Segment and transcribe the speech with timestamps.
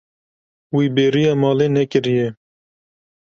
[0.75, 2.27] Wî bêriya malê nekiriye.